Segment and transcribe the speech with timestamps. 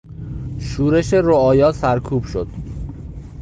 [0.59, 2.47] شورش رعایا سرکوب شد.